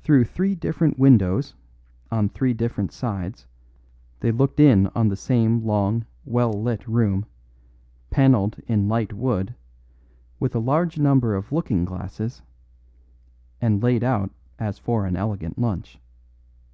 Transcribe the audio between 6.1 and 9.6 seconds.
well lit room, panelled in light wood,